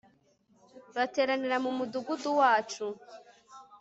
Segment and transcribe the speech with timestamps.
[0.95, 2.85] Bateranira mu mudugudu wacu